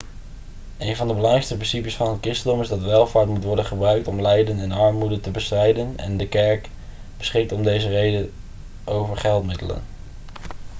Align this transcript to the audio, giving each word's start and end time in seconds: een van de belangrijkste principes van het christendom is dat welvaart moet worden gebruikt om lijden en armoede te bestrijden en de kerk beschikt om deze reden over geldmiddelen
een 0.77 0.95
van 0.95 1.07
de 1.07 1.13
belangrijkste 1.13 1.55
principes 1.55 1.95
van 1.95 2.07
het 2.09 2.17
christendom 2.21 2.61
is 2.61 2.67
dat 2.67 2.79
welvaart 2.79 3.27
moet 3.27 3.43
worden 3.43 3.65
gebruikt 3.65 4.07
om 4.07 4.21
lijden 4.21 4.59
en 4.59 4.71
armoede 4.71 5.19
te 5.19 5.31
bestrijden 5.31 5.93
en 5.97 6.17
de 6.17 6.27
kerk 6.27 6.69
beschikt 7.17 7.51
om 7.51 7.63
deze 7.63 7.89
reden 7.89 8.31
over 8.83 9.17
geldmiddelen 9.17 9.83